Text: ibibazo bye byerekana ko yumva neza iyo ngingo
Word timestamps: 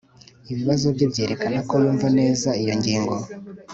ibibazo 0.51 0.85
bye 0.95 1.05
byerekana 1.11 1.59
ko 1.69 1.73
yumva 1.83 2.07
neza 2.19 2.49
iyo 2.61 2.73
ngingo 2.79 3.15